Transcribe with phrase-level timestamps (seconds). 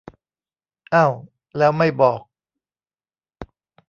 [0.91, 1.07] เอ้า
[1.57, 2.21] แล้วไม่บอก